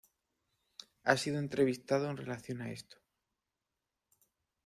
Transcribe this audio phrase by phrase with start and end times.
[1.03, 2.97] Ha sido entrevistado en relación a esto.